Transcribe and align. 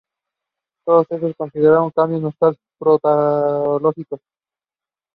Todos 0.83 1.05
estos 1.11 1.29
se 1.29 1.35
consideran 1.35 1.91
cambios 1.91 2.23
no 2.23 2.31
patológicos. 2.39 4.19